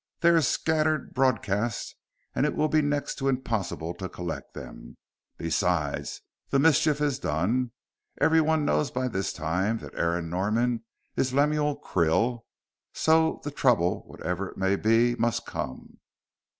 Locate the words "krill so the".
11.79-13.51